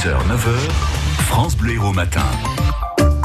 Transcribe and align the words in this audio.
6h, 0.00 0.12
9h, 0.12 1.24
France 1.26 1.56
Bleu 1.56 1.74
Héros 1.74 1.92
Matin. 1.92 2.24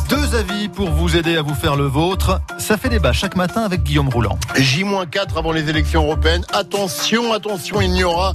Deux 0.09 0.35
avis 0.35 0.67
pour 0.67 0.89
vous 0.89 1.15
aider 1.15 1.37
à 1.37 1.41
vous 1.41 1.53
faire 1.53 1.77
le 1.77 1.85
vôtre. 1.85 2.41
Ça 2.57 2.75
fait 2.75 2.89
débat 2.89 3.13
chaque 3.13 3.37
matin 3.37 3.61
avec 3.61 3.83
Guillaume 3.83 4.09
Rouland. 4.09 4.37
J-4 4.57 5.37
avant 5.37 5.53
les 5.53 5.69
élections 5.69 6.03
européennes. 6.03 6.43
Attention, 6.51 7.31
attention, 7.31 7.79
il 7.79 7.91
n'y 7.91 8.03
aura 8.03 8.33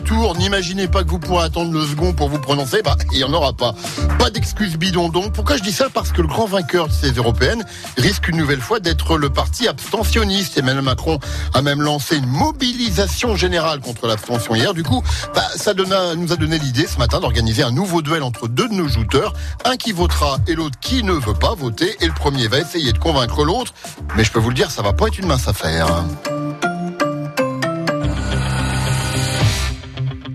tour. 0.00 0.36
N'imaginez 0.36 0.88
pas 0.88 1.04
que 1.04 1.10
vous 1.10 1.18
pourrez 1.18 1.44
attendre 1.44 1.72
le 1.72 1.84
second 1.86 2.12
pour 2.12 2.28
vous 2.28 2.38
prononcer. 2.38 2.82
Bah, 2.82 2.96
il 3.12 3.18
n'y 3.18 3.24
en 3.24 3.32
aura 3.32 3.52
pas. 3.52 3.74
Pas 4.18 4.30
d'excuses 4.30 4.76
bidon 4.76 5.08
donc. 5.08 5.32
Pourquoi 5.32 5.56
je 5.56 5.62
dis 5.62 5.72
ça? 5.72 5.88
Parce 5.92 6.12
que 6.12 6.22
le 6.22 6.28
grand 6.28 6.46
vainqueur 6.46 6.88
de 6.88 6.92
ces 6.92 7.12
européennes 7.12 7.64
risque 7.96 8.28
une 8.28 8.36
nouvelle 8.36 8.60
fois 8.60 8.80
d'être 8.80 9.16
le 9.16 9.30
parti 9.30 9.68
abstentionniste. 9.68 10.58
Emmanuel 10.58 10.82
Macron 10.82 11.18
a 11.54 11.62
même 11.62 11.80
lancé 11.80 12.16
une 12.16 12.26
mobilisation 12.26 13.36
générale 13.36 13.80
contre 13.80 14.06
l'abstention 14.06 14.54
hier. 14.54 14.74
Du 14.74 14.82
coup, 14.82 15.02
bah, 15.34 15.46
ça 15.56 15.72
nous 15.74 16.32
a 16.32 16.36
donné 16.36 16.58
l'idée 16.58 16.86
ce 16.86 16.98
matin 16.98 17.20
d'organiser 17.20 17.62
un 17.62 17.72
nouveau 17.72 18.02
duel 18.02 18.22
entre 18.22 18.48
deux 18.48 18.68
de 18.68 18.74
nos 18.74 18.88
jouteurs. 18.88 19.32
Un 19.64 19.76
qui 19.76 19.92
votera 19.92 20.38
et 20.46 20.54
l'autre 20.54 20.78
qui 20.80 21.02
ne 21.02 21.12
veut 21.12 21.34
pas 21.34 21.54
voter. 21.54 21.96
Et 22.00 22.06
le 22.06 22.14
premier 22.14 22.48
va 22.48 22.58
essayer 22.58 22.92
de 22.92 22.98
convaincre 22.98 23.44
l'autre. 23.44 23.72
Mais 24.16 24.24
je 24.24 24.32
peux 24.32 24.40
vous 24.40 24.50
le 24.50 24.56
dire, 24.56 24.70
ça 24.70 24.82
va 24.82 24.92
pas 24.92 25.06
être 25.06 25.18
une 25.18 25.26
mince 25.26 25.48
affaire. 25.48 25.86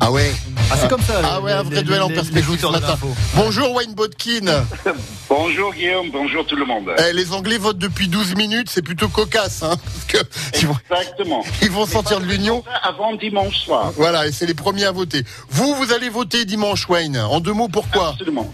Ah 0.03 0.11
ouais 0.11 0.31
ah, 0.71 0.77
c'est 0.79 0.87
comme 0.87 1.01
ça. 1.01 1.21
Ah 1.23 1.41
ouais, 1.41 1.51
un 1.51 1.63
vrai 1.63 1.83
duel 1.83 2.01
en 2.01 2.07
perspective 2.07 2.57
ce 2.59 2.65
matin. 2.67 2.97
Bonjour 3.35 3.73
Wayne 3.73 3.93
Bodkin. 3.93 4.65
bonjour 5.29 5.73
Guillaume, 5.73 6.09
bonjour 6.11 6.45
tout 6.45 6.55
le 6.55 6.65
monde. 6.65 6.89
Eh, 6.97 7.13
les 7.13 7.33
Anglais 7.33 7.57
votent 7.57 7.77
depuis 7.77 8.07
12 8.07 8.35
minutes, 8.35 8.69
c'est 8.69 8.81
plutôt 8.81 9.09
cocasse. 9.09 9.63
Hein, 9.63 9.75
Exactement. 10.53 11.43
Ils 11.61 11.69
vont, 11.69 11.85
sortir 11.85 12.19
de 12.19 12.25
l'Union. 12.25 12.63
Avant 12.83 13.13
dimanche 13.15 13.65
soir. 13.65 13.91
Voilà, 13.95 14.27
et 14.27 14.31
c'est 14.31 14.45
les 14.45 14.53
premiers 14.53 14.85
à 14.85 14.91
voter. 14.91 15.23
Vous, 15.49 15.75
vous 15.75 15.91
allez 15.91 16.09
voter 16.09 16.45
dimanche, 16.45 16.87
Wayne. 16.89 17.17
En 17.17 17.39
deux 17.39 17.53
mots, 17.53 17.69
pourquoi? 17.69 18.09
Absolument. 18.09 18.51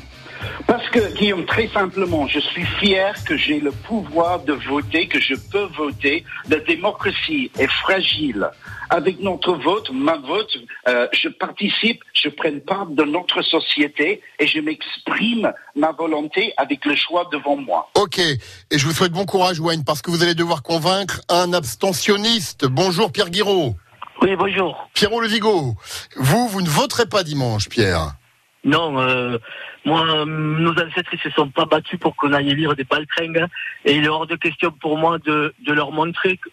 Parce 0.78 0.90
que, 0.92 1.12
Guillaume, 1.18 1.44
très 1.48 1.68
simplement, 1.70 2.28
je 2.28 2.40
suis 2.40 2.64
fier 2.64 3.16
que 3.26 3.36
j'ai 3.36 3.60
le 3.60 3.72
pouvoir 3.72 4.42
de 4.42 4.54
voter, 4.54 5.08
que 5.08 5.20
je 5.20 5.34
peux 5.34 5.68
voter. 5.76 6.24
La 6.50 6.60
démocratie 6.60 7.50
est 7.58 7.72
fragile. 7.82 8.48
Avec 8.92 9.20
notre 9.20 9.54
vote, 9.54 9.90
ma 9.92 10.18
vote, 10.18 10.56
euh, 10.88 11.08
je 11.14 11.30
participe, 11.30 12.04
je 12.14 12.30
prends 12.30 12.60
part 12.60 12.86
de 12.86 13.04
notre 13.06 13.42
société 13.42 14.22
et 14.38 14.46
je 14.46 14.60
m'exprime 14.60 15.52
ma 15.76 15.94
volonté 15.94 16.54
avec 16.58 16.86
le 16.86 16.96
choix 16.96 17.28
devant 17.32 17.56
moi. 17.56 17.90
Ok, 17.96 18.20
et 18.20 18.38
je 18.78 18.86
vous 18.86 18.94
souhaite 18.94 19.14
bon 19.14 19.26
courage, 19.26 19.60
Wayne, 19.60 19.84
parce 19.84 20.04
que 20.04 20.12
vous 20.12 20.22
allez 20.22 20.36
devoir 20.36 20.62
convaincre 20.62 21.22
un 21.28 21.54
abstentionniste. 21.54 22.68
Bonjour, 22.68 23.12
Pierre 23.12 23.32
Guiraud. 23.32 23.76
Oui, 24.22 24.36
bonjour. 24.36 24.88
Pierrot 24.94 25.22
Le 25.22 25.28
Vigo, 25.28 25.74
vous, 26.18 26.48
vous 26.48 26.62
ne 26.62 26.70
voterez 26.70 27.08
pas 27.08 27.24
dimanche, 27.24 27.68
Pierre 27.68 28.14
non, 28.64 29.00
euh, 29.00 29.38
moi, 29.86 30.26
nos 30.26 30.72
ancêtres 30.72 31.10
ne 31.14 31.18
se 31.18 31.30
sont 31.32 31.50
pas 31.50 31.66
battus 31.66 32.00
pour 32.00 32.16
qu'on 32.16 32.34
aille 32.34 32.54
lire 32.54 32.76
des 32.76 32.84
baltringues. 32.84 33.46
Et 33.86 33.96
il 33.96 34.04
est 34.04 34.10
hors 34.10 34.28
de 34.28 34.36
question 34.36 34.72
pour 34.72 34.98
moi 34.98 35.18
de, 35.20 35.54
leur 35.66 35.92
montrer 35.92 36.38
que 36.38 36.50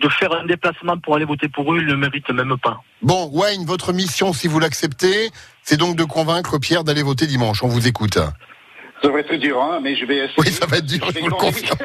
de 0.00 0.08
faire 0.08 0.32
un 0.32 0.46
déplacement 0.46 0.96
pour 0.98 1.16
aller 1.16 1.24
voter 1.24 1.48
pour 1.48 1.72
eux, 1.72 1.78
ils 1.78 1.86
ne 1.86 1.92
le 1.92 1.96
méritent 1.96 2.30
même 2.30 2.56
pas. 2.62 2.82
Bon, 3.02 3.28
Wayne, 3.32 3.64
votre 3.64 3.92
mission, 3.92 4.32
si 4.32 4.48
vous 4.48 4.58
l'acceptez, 4.60 5.30
c'est 5.62 5.76
donc 5.76 5.96
de 5.96 6.04
convaincre 6.04 6.58
Pierre 6.58 6.84
d'aller 6.84 7.02
voter 7.02 7.26
dimanche. 7.26 7.62
On 7.62 7.68
vous 7.68 7.86
écoute. 7.86 8.18
Ça 9.02 9.08
va 9.08 9.20
être 9.20 9.34
dur, 9.34 9.60
hein, 9.60 9.80
mais 9.82 9.96
je 9.96 10.04
vais 10.04 10.18
essayer. 10.18 10.34
Oui, 10.38 10.50
ça 10.50 10.66
va 10.66 10.76
être 10.78 10.86
dur, 10.86 11.04
je, 11.12 11.18
vous 11.18 11.28
le 11.28 11.34
confirme. 11.34 11.76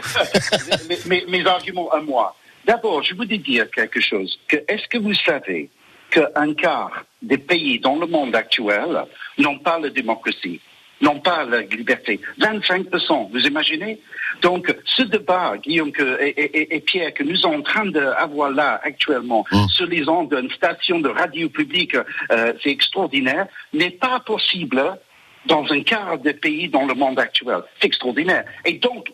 mes, 1.28 1.46
arguments 1.48 1.90
à 1.90 2.00
moi. 2.02 2.36
D'abord, 2.66 3.02
je 3.02 3.16
voudrais 3.16 3.40
dire 3.40 3.70
quelque 3.72 4.00
chose. 4.00 4.40
est-ce 4.50 4.88
que 4.88 5.00
vous 5.00 5.16
savez 5.16 5.70
qu'un 6.18 6.54
quart 6.54 7.06
des 7.22 7.38
pays 7.38 7.80
dans 7.80 7.98
le 7.98 8.08
monde 8.08 8.36
actuel 8.36 9.04
n'ont 9.38 9.60
pas 9.60 9.80
la 9.80 9.90
démocratie, 9.90 10.60
n'ont 11.02 11.20
pas 11.20 11.44
la 11.44 11.62
liberté. 11.62 12.20
25%, 12.40 13.32
vous 13.32 13.46
imaginez? 13.46 14.00
Donc, 14.42 14.74
ce 14.86 15.04
débat, 15.04 15.56
Guillaume 15.58 15.92
et, 16.20 16.84
Pierre, 16.86 17.14
que 17.14 17.24
nous 17.24 17.36
sommes 17.36 17.56
en 17.56 17.62
train 17.62 17.86
d'avoir 17.86 18.52
là 18.52 18.80
actuellement 18.84 19.46
mmh. 19.52 19.68
sur 19.70 19.88
les 19.88 20.08
ondes 20.10 20.34
d'une 20.34 20.52
station 20.52 21.00
de 21.00 21.10
radio 21.10 21.50
publique, 21.50 21.96
euh, 21.96 22.54
c'est 22.62 22.70
extraordinaire, 22.70 23.48
n'est 23.74 23.92
pas 23.92 24.20
possible 24.20 24.98
dans 25.46 25.66
un 25.72 25.82
quart 25.82 26.18
des 26.18 26.34
pays 26.34 26.68
dans 26.68 26.86
le 26.86 26.94
monde 26.94 27.20
actuel. 27.20 27.62
C'est 27.80 27.88
extraordinaire. 27.88 28.44
Et 28.66 28.74
donc, 28.74 29.08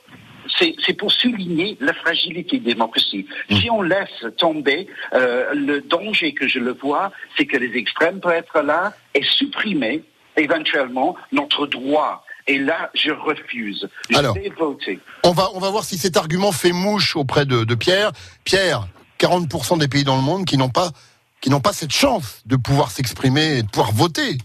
c'est 0.57 0.93
pour 0.97 1.11
souligner 1.11 1.77
la 1.79 1.93
fragilité 1.93 2.59
de 2.59 2.67
la 2.67 2.73
démocratie. 2.73 3.25
Mm. 3.49 3.55
Si 3.55 3.69
on 3.69 3.81
laisse 3.81 4.25
tomber, 4.37 4.87
euh, 5.13 5.53
le 5.53 5.81
danger 5.81 6.33
que 6.33 6.47
je 6.47 6.59
le 6.59 6.73
vois, 6.73 7.11
c'est 7.37 7.45
que 7.45 7.57
les 7.57 7.77
extrêmes 7.77 8.19
peuvent 8.19 8.33
être 8.33 8.61
là 8.61 8.93
et 9.13 9.23
supprimer 9.23 10.03
éventuellement 10.37 11.15
notre 11.31 11.67
droit. 11.67 12.25
Et 12.47 12.59
là, 12.59 12.91
je 12.93 13.11
refuse. 13.11 13.87
Je 14.09 14.17
Alors, 14.17 14.35
vais 14.35 14.51
voter. 14.57 14.99
On 15.23 15.31
va, 15.31 15.49
on 15.53 15.59
va 15.59 15.69
voir 15.69 15.83
si 15.83 15.97
cet 15.97 16.17
argument 16.17 16.51
fait 16.51 16.73
mouche 16.73 17.15
auprès 17.15 17.45
de, 17.45 17.63
de 17.63 17.75
Pierre. 17.75 18.11
Pierre, 18.43 18.87
40% 19.19 19.79
des 19.79 19.87
pays 19.87 20.03
dans 20.03 20.17
le 20.17 20.21
monde 20.21 20.45
qui 20.45 20.57
n'ont 20.57 20.69
pas, 20.69 20.91
qui 21.39 21.49
n'ont 21.49 21.61
pas 21.61 21.73
cette 21.73 21.93
chance 21.93 22.41
de 22.45 22.57
pouvoir 22.57 22.91
s'exprimer 22.91 23.59
et 23.59 23.63
de 23.63 23.69
pouvoir 23.69 23.93
voter 23.93 24.37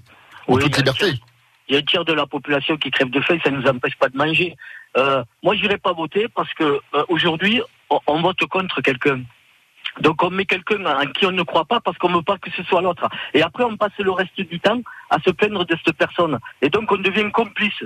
en 0.47 0.57
toute 0.59 0.77
liberté. 0.77 1.15
Il 1.69 1.75
y 1.75 1.77
a 1.77 1.81
un 1.81 1.83
tiers 1.83 2.05
de 2.05 2.13
la 2.13 2.27
population 2.27 2.77
qui 2.77 2.91
crève 2.91 3.11
de 3.11 3.21
faim, 3.21 3.37
ça 3.45 3.51
ne 3.51 3.61
nous 3.61 3.69
empêche 3.69 3.97
pas 3.97 4.09
de 4.09 4.17
manger. 4.17 4.57
Euh, 4.97 5.23
moi, 5.43 5.55
je 5.55 5.63
n'irai 5.63 5.79
pas 5.79 5.93
voter 5.93 6.27
parce 6.35 6.53
que 6.55 6.65
euh, 6.65 7.05
aujourd'hui, 7.09 7.61
on, 8.07 8.21
vote 8.21 8.45
contre 8.47 8.81
quelqu'un. 8.81 9.21
Donc 10.01 10.23
on 10.23 10.31
met 10.31 10.45
quelqu'un 10.45 10.85
en 10.85 11.07
qui 11.07 11.27
on 11.27 11.33
ne 11.33 11.43
croit 11.43 11.65
pas 11.65 11.81
parce 11.81 11.97
qu'on 11.99 12.11
ne 12.11 12.17
veut 12.17 12.23
pas 12.23 12.39
que 12.39 12.51
ce 12.51 12.63
soit 12.65 12.83
l'autre. 12.83 13.09
Et 13.35 13.43
après, 13.43 13.65
on 13.65 13.77
passe 13.77 13.97
le 13.99 14.11
reste 14.11 14.41
du 14.41 14.61
temps 14.61 14.81
à 15.11 15.19
se 15.21 15.31
plaindre 15.31 15.65
de 15.65 15.77
cette 15.85 15.97
personne. 15.97 16.39
Et 16.63 16.69
donc 16.69 16.91
on 16.93 16.99
devient 16.99 17.31
complice. 17.33 17.83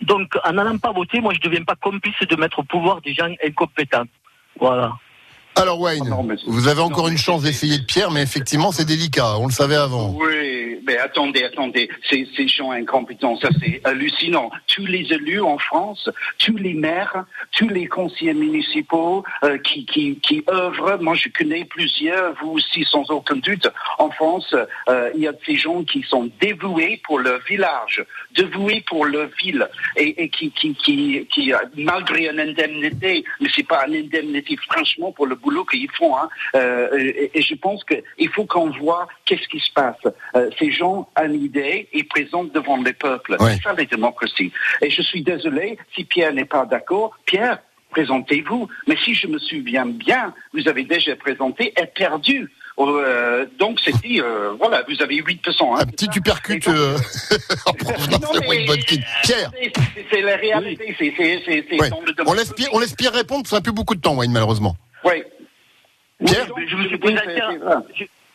Donc 0.00 0.36
en 0.44 0.52
n'allant 0.52 0.78
pas 0.78 0.92
voter, 0.92 1.20
moi 1.20 1.32
je 1.32 1.38
ne 1.38 1.44
deviens 1.44 1.64
pas 1.64 1.76
complice 1.76 2.18
de 2.20 2.36
mettre 2.36 2.60
au 2.60 2.62
pouvoir 2.62 3.00
des 3.00 3.14
gens 3.14 3.32
incompétents. 3.44 4.06
Voilà. 4.58 4.92
Alors 5.56 5.80
Wayne, 5.80 6.08
vous 6.46 6.68
avez 6.68 6.80
encore 6.80 7.08
une 7.08 7.18
chance 7.18 7.42
d'essayer 7.42 7.78
de 7.78 7.84
Pierre, 7.84 8.10
mais 8.10 8.22
effectivement 8.22 8.72
c'est 8.72 8.86
délicat, 8.86 9.36
on 9.38 9.46
le 9.46 9.52
savait 9.52 9.74
avant. 9.76 10.10
Oui, 10.10 10.78
mais 10.86 10.96
attendez, 10.96 11.44
attendez, 11.44 11.90
ces, 12.08 12.26
ces 12.34 12.48
gens 12.48 12.70
incompétents, 12.70 13.36
ça 13.36 13.48
c'est 13.60 13.80
hallucinant. 13.84 14.50
Tous 14.68 14.86
les 14.86 15.12
élus 15.12 15.42
en 15.42 15.58
France, 15.58 16.08
tous 16.38 16.56
les 16.56 16.72
maires, 16.72 17.24
tous 17.52 17.68
les 17.68 17.86
conseillers 17.86 18.32
municipaux 18.32 19.22
euh, 19.44 19.58
qui, 19.58 19.84
qui, 19.84 20.18
qui 20.20 20.42
œuvrent, 20.48 20.98
moi 21.00 21.14
je 21.14 21.28
connais 21.28 21.64
plusieurs, 21.64 22.34
vous 22.40 22.52
aussi 22.52 22.84
sans 22.84 23.10
aucun 23.10 23.36
doute, 23.36 23.68
en 23.98 24.10
France, 24.10 24.54
euh, 24.88 25.10
il 25.14 25.22
y 25.22 25.28
a 25.28 25.32
ces 25.44 25.56
gens 25.56 25.82
qui 25.82 26.02
sont 26.08 26.30
dévoués 26.40 27.02
pour 27.04 27.18
leur 27.18 27.40
village, 27.40 28.02
dévoués 28.34 28.82
pour 28.86 29.04
leur 29.04 29.28
ville, 29.42 29.68
et, 29.96 30.22
et 30.22 30.28
qui, 30.30 30.50
qui, 30.52 30.74
qui, 30.74 31.26
qui, 31.30 31.52
malgré 31.76 32.28
une 32.28 32.40
indemnité, 32.40 33.24
mais 33.40 33.48
c'est 33.54 33.66
pas 33.66 33.86
une 33.88 34.06
indemnité 34.06 34.56
franchement 34.70 35.12
pour 35.12 35.26
le 35.26 35.36
boulot 35.42 35.64
qu'ils 35.64 35.90
font. 35.92 36.16
Hein. 36.16 36.28
Euh, 36.54 36.88
et, 37.34 37.42
je 37.42 37.54
pense 37.54 37.84
qu'il 37.84 38.28
faut 38.30 38.44
qu'on 38.44 38.70
voit 38.70 39.08
qu'est-ce 39.24 39.48
qui 39.48 39.60
se 39.60 39.72
passe. 39.72 39.96
Euh, 40.36 40.50
ces 40.58 40.70
gens 40.70 41.08
ont 41.16 41.24
une 41.24 41.42
idée 41.42 41.88
et 41.92 42.04
présentent 42.04 42.52
devant 42.52 42.76
les 42.82 42.92
peuples. 42.92 43.36
C'est 43.40 43.62
ça 43.62 43.72
la 43.72 43.84
démocratie. 43.84 44.52
Et 44.82 44.90
je 44.90 45.02
suis 45.02 45.22
désolé 45.22 45.78
si 45.94 46.04
Pierre 46.04 46.32
n'est 46.32 46.44
pas 46.44 46.66
d'accord. 46.66 47.16
Pierre, 47.26 47.58
présentez-vous. 47.90 48.68
Mais 48.86 48.96
si 49.04 49.14
je 49.14 49.26
me 49.26 49.38
souviens 49.38 49.86
bien, 49.86 50.34
vous 50.52 50.68
avez 50.68 50.84
déjà 50.84 51.16
présenté 51.16 51.72
et 51.80 51.86
perdu. 51.86 52.50
Euh, 52.78 53.46
donc 53.58 53.78
c'est 53.84 53.94
dit, 54.00 54.20
voilà, 54.58 54.82
vous 54.88 55.02
avez 55.02 55.20
8%. 55.20 55.36
Hein, 55.60 55.80
un 55.80 55.86
petit 55.86 56.08
tupercute 56.08 56.66
euh, 56.68 56.96
en 57.66 57.72
provenance 57.72 58.32
de 58.32 58.40
Pierre. 59.22 59.50
C'est 60.10 60.22
la 60.22 60.36
réalité. 60.36 60.96
on, 62.26 62.32
laisse 62.32 62.52
Pierre, 62.52 62.70
on 62.72 62.78
laisse 62.78 62.94
Pierre 62.94 63.12
répondre, 63.12 63.46
ça 63.46 63.56
n'a 63.56 63.62
plus 63.62 63.72
beaucoup 63.72 63.94
de 63.94 64.00
temps, 64.00 64.14
Wayne, 64.16 64.32
malheureusement. 64.32 64.76
Oui. 65.04 65.22
Pierre 66.24 66.46
je 66.66 66.76
me 66.76 66.88
suis 66.88 66.98
présenté. 66.98 67.40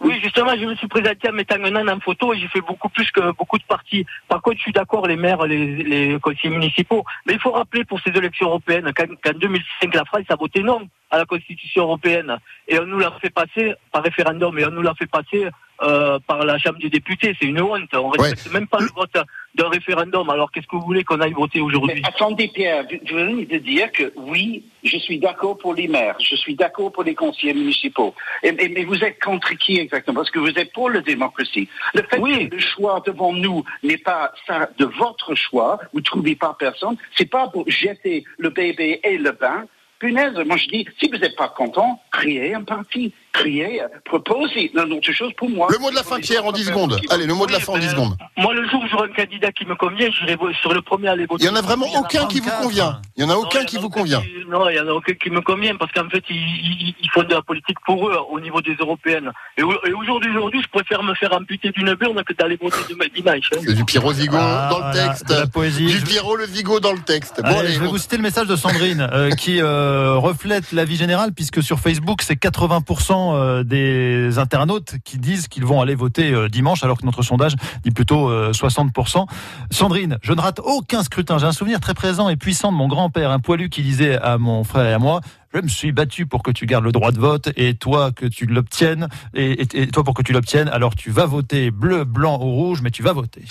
Oui, 0.01 0.19
justement, 0.21 0.51
je 0.59 0.65
me 0.65 0.75
suis 0.75 0.87
présenté 0.87 1.29
en 1.29 1.31
mettant 1.31 1.55
un 1.55 1.75
an 1.75 1.87
en 1.87 1.99
photo 1.99 2.33
et 2.33 2.37
j'ai 2.37 2.47
fait 2.49 2.61
beaucoup 2.61 2.89
plus 2.89 3.09
que 3.11 3.31
beaucoup 3.31 3.57
de 3.57 3.63
partis. 3.63 4.05
Par 4.27 4.41
contre, 4.41 4.57
je 4.57 4.63
suis 4.63 4.71
d'accord, 4.73 5.07
les 5.07 5.15
maires, 5.15 5.45
les, 5.45 5.83
les, 5.83 6.19
conseillers 6.19 6.49
municipaux. 6.49 7.05
Mais 7.25 7.33
il 7.33 7.39
faut 7.39 7.51
rappeler 7.51 7.85
pour 7.85 7.99
ces 8.01 8.11
élections 8.11 8.47
européennes 8.47 8.91
qu'en 8.93 9.33
2005, 9.33 9.93
la 9.93 10.03
France 10.03 10.25
a 10.29 10.35
voté 10.35 10.63
non 10.63 10.87
à 11.11 11.19
la 11.19 11.25
Constitution 11.25 11.83
européenne. 11.83 12.37
Et 12.67 12.77
on 12.77 12.85
nous 12.85 12.99
l'a 12.99 13.11
fait 13.21 13.29
passer 13.29 13.73
par 13.91 14.03
référendum 14.03 14.57
et 14.59 14.65
on 14.65 14.71
nous 14.71 14.81
l'a 14.81 14.93
fait 14.95 15.09
passer 15.09 15.47
euh, 15.81 16.19
par 16.27 16.43
la 16.43 16.57
Chambre 16.57 16.79
des 16.79 16.89
députés. 16.89 17.35
C'est 17.39 17.47
une 17.47 17.61
honte. 17.61 17.93
On 17.93 18.11
ne 18.11 18.21
respecte 18.21 18.53
même 18.53 18.67
pas 18.67 18.79
le 18.79 18.89
vote 18.93 19.17
d'un 19.55 19.69
référendum. 19.69 20.29
Alors 20.29 20.51
qu'est-ce 20.51 20.67
que 20.67 20.75
vous 20.75 20.85
voulez 20.85 21.03
qu'on 21.03 21.19
aille 21.21 21.33
voter 21.33 21.61
aujourd'hui 21.61 22.01
Attendez 22.05 22.47
Pierre, 22.47 22.85
je 22.89 23.15
venais 23.15 23.45
de 23.45 23.57
dire 23.57 23.91
que 23.91 24.13
oui, 24.15 24.63
je 24.83 24.97
suis 24.97 25.19
d'accord 25.19 25.57
pour 25.57 25.73
les 25.73 25.87
maires, 25.87 26.15
je 26.19 26.35
suis 26.35 26.55
d'accord 26.55 26.91
pour 26.91 27.03
les 27.03 27.15
conseillers 27.15 27.53
municipaux. 27.53 28.13
Et, 28.43 28.51
mais 28.51 28.83
vous 28.83 29.03
êtes 29.03 29.19
contre 29.21 29.53
qui 29.57 29.77
exactement? 29.77 30.17
Parce 30.17 30.31
que 30.31 30.39
vous 30.39 30.57
êtes 30.57 30.73
pour 30.73 30.89
la 30.89 31.01
démocratie. 31.01 31.67
Le 31.93 32.03
fait 32.03 32.19
que 32.19 32.55
le 32.55 32.59
choix 32.59 33.01
devant 33.05 33.33
nous 33.33 33.63
n'est 33.83 33.97
pas 33.97 34.31
ça 34.45 34.69
de 34.77 34.85
votre 34.85 35.35
choix, 35.35 35.79
vous 35.93 35.99
ne 35.99 36.05
trouvez 36.05 36.35
pas 36.35 36.55
personne, 36.57 36.97
c'est 37.15 37.29
pas 37.29 37.47
pour 37.47 37.69
jeter 37.69 38.23
le 38.37 38.49
bébé 38.49 38.99
et 39.03 39.17
le 39.17 39.31
bain. 39.31 39.65
Punaise, 39.99 40.37
moi 40.45 40.57
je 40.57 40.67
dis, 40.67 40.85
si 40.99 41.09
vous 41.09 41.17
n'êtes 41.17 41.37
pas 41.37 41.47
content, 41.47 42.01
créez 42.11 42.53
un 42.53 42.63
parti 42.63 43.13
crier, 43.35 43.81
proposer 44.05 44.71
une 44.73 44.93
autre 44.93 45.11
chose 45.11 45.31
pour 45.37 45.49
moi. 45.49 45.67
Le 45.69 45.77
mot 45.79 45.89
de 45.89 45.95
la 45.95 46.03
fin, 46.03 46.19
Pierre, 46.19 46.45
en 46.45 46.51
10 46.51 46.65
secondes. 46.65 46.99
Allez, 47.09 47.25
le 47.25 47.33
mot 47.33 47.45
de 47.45 47.51
la 47.51 47.59
fin 47.59 47.73
en 47.73 47.77
10 47.77 47.89
secondes. 47.89 48.17
Moi, 48.37 48.53
le 48.53 48.67
jour 48.69 48.81
où 48.83 48.87
j'aurai 48.87 49.09
un 49.09 49.13
candidat 49.13 49.51
qui 49.51 49.65
me 49.65 49.75
convient, 49.75 50.09
j'irai 50.11 50.37
sur 50.61 50.73
le 50.73 50.81
premier 50.81 51.09
à 51.09 51.11
aller 51.11 51.25
voter. 51.25 51.43
Il 51.43 51.47
y 51.47 51.49
en 51.49 51.55
a 51.55 51.61
vraiment 51.61 51.87
aucun 51.97 52.25
qui 52.27 52.39
vous 52.39 52.51
convient. 52.61 53.01
Il 53.17 53.23
y 53.23 53.27
en 53.27 53.29
a 53.29 53.35
aucun 53.35 53.63
qui 53.65 53.77
vous 53.77 53.89
convient. 53.89 54.21
Non, 54.47 54.69
il 54.69 54.75
y 54.75 54.79
en 54.79 54.87
a 54.87 54.91
aucun 54.91 55.13
qui 55.13 55.29
me 55.29 55.41
convient 55.41 55.75
parce 55.75 55.91
qu'en 55.91 56.09
fait, 56.09 56.23
ils, 56.29 56.93
font 57.13 57.23
de 57.23 57.33
la 57.33 57.41
politique 57.41 57.77
pour 57.85 58.09
eux 58.09 58.17
au 58.29 58.39
niveau 58.39 58.61
des 58.61 58.75
européennes. 58.75 59.31
Et, 59.57 59.63
aujourd'hui, 59.63 60.31
aujourd'hui, 60.31 60.61
je 60.61 60.67
préfère 60.67 61.03
me 61.03 61.13
faire 61.15 61.33
amputer 61.33 61.71
d'une 61.71 61.93
burne 61.93 62.21
que 62.23 62.33
d'aller 62.33 62.57
voter 62.61 62.77
dimanche. 63.15 63.49
Hein. 63.53 63.73
Du 63.73 63.85
Pierrot 63.85 64.13
Zigo 64.13 64.35
ah, 64.37 64.69
dans 64.69 64.87
le 64.87 64.93
texte. 64.93 65.29
la 65.29 65.47
poésie. 65.47 65.85
Du 65.85 66.01
Pierrot 66.01 66.35
le 66.35 66.45
Zigo 66.45 66.79
dans 66.79 66.93
le 66.93 66.99
texte. 66.99 67.41
Bon, 67.41 67.59
allez, 67.59 67.71
je 67.71 67.79
vais 67.79 67.87
vous 67.87 67.97
citer 67.97 68.17
le 68.17 68.23
message 68.23 68.47
de 68.47 68.55
Sandrine 68.55 69.07
euh, 69.11 69.29
qui 69.31 69.61
euh, 69.61 70.15
reflète 70.15 70.71
la 70.71 70.85
vie 70.85 70.97
générale 70.97 71.31
puisque 71.33 71.63
sur 71.63 71.79
Facebook, 71.79 72.21
c'est 72.21 72.39
80% 72.41 73.24
euh, 73.33 73.63
des 73.63 74.37
internautes 74.37 74.95
qui 75.03 75.17
disent 75.17 75.47
qu'ils 75.47 75.65
vont 75.65 75.81
aller 75.81 75.95
voter 75.95 76.49
dimanche 76.49 76.83
alors 76.83 76.99
que 76.99 77.05
notre 77.05 77.23
sondage 77.23 77.55
dit 77.83 77.91
plutôt 77.91 78.31
60%. 78.51 79.25
Sandrine, 79.71 80.17
je 80.21 80.33
ne 80.33 80.41
rate 80.41 80.59
aucun 80.59 81.03
scrutin. 81.03 81.37
J'ai 81.37 81.45
un 81.45 81.51
souvenir 81.51 81.79
très 81.79 81.93
présent 81.93 82.29
et 82.29 82.35
puissant 82.35 82.71
de 82.71 82.77
mon 82.77 82.87
grand-père, 82.87 83.31
un 83.31 83.39
poilu 83.39 83.69
qui 83.69 83.81
disait 83.81 84.17
à 84.17 84.37
mon 84.37 84.63
frère 84.63 84.85
et 84.85 84.93
à 84.93 84.99
moi 84.99 85.21
je 85.55 85.61
me 85.61 85.67
suis 85.69 85.91
battu 85.93 86.25
pour 86.25 86.43
que 86.43 86.51
tu 86.51 86.65
gardes 86.65 86.83
le 86.83 86.91
droit 86.91 87.11
de 87.11 87.19
vote 87.19 87.49
et 87.55 87.75
toi 87.75 88.11
que 88.11 88.25
tu 88.25 88.45
l'obtiennes 88.45 89.07
et, 89.33 89.65
toi 89.87 90.03
pour 90.03 90.13
que 90.13 90.21
tu 90.21 90.33
l'obtiennes 90.33 90.67
alors 90.67 90.95
tu 90.95 91.11
vas 91.11 91.25
voter 91.25 91.71
bleu 91.71 92.03
blanc 92.03 92.37
ou 92.41 92.51
rouge 92.51 92.81
mais 92.81 92.91
tu 92.91 93.03
vas 93.03 93.13
voter 93.13 93.43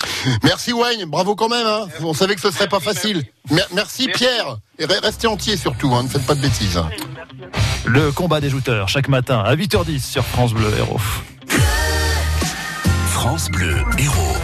merci 0.43 0.71
Wayne 0.71 1.05
bravo 1.05 1.35
quand 1.35 1.49
même 1.49 1.65
hein. 1.65 1.87
on 2.01 2.13
savait 2.13 2.35
que 2.35 2.41
ce 2.41 2.51
serait 2.51 2.67
pas 2.67 2.79
facile 2.79 3.23
merci, 3.73 4.07
Pierre 4.07 4.57
et 4.77 4.85
restez 4.85 5.27
entier 5.27 5.57
surtout 5.57 5.93
hein. 5.95 6.03
ne 6.03 6.07
faites 6.07 6.25
pas 6.25 6.35
de 6.35 6.41
bêtises 6.41 6.79
le 7.85 8.11
combat 8.11 8.41
des 8.41 8.49
jouteurs 8.49 8.89
chaque 8.89 9.07
matin 9.07 9.39
à 9.45 9.55
8h10 9.55 9.99
sur 9.99 10.25
France 10.25 10.53
Bleu 10.53 10.71
Héros. 10.77 10.99
France 13.11 13.49
Bleu 13.49 13.75
Héros 13.97 14.37